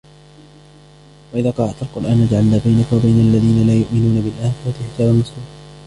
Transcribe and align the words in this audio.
وَإِذَا 1.33 1.51
قَرَأْتَ 1.51 1.81
الْقُرْآنَ 1.81 2.27
جَعَلْنَا 2.31 2.57
بَيْنَكَ 2.65 2.93
وَبَيْنَ 2.93 3.19
الَّذِينَ 3.19 3.67
لَا 3.67 3.73
يُؤْمِنُونَ 3.73 4.21
بِالْآخِرَةِ 4.21 4.83
حِجَابًا 4.97 5.11
مَسْتُورًا 5.13 5.43